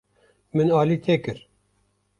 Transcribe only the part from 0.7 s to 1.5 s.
alî te kir.